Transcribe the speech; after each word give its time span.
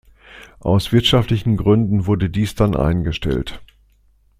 Aus 0.61 0.91
wirtschaftlichen 0.91 1.57
Gründen 1.57 2.07
wurde 2.07 2.31
dies 2.31 2.55
dann 2.55 2.75
eingestellt. 2.75 3.61